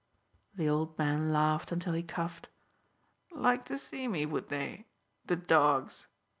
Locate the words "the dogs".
5.27-6.07